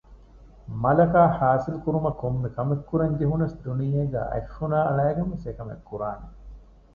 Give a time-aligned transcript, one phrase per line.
[0.81, 6.27] މަލަކާ ހާސިލް ކުރުމަށް ކޮންމެ ކަމެއް ކުރަން ޖެހުނަސް ދުނިޔޭގައި އަތް ފުނާ އަޅައިގެން ވެސް އެކަމެއް ކުރާނެ